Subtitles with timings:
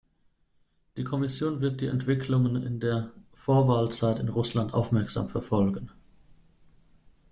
[0.97, 5.91] Die Kommission wird die Entwicklungen in der Vorwahlzeit in Russland aufmerksam verfolgen.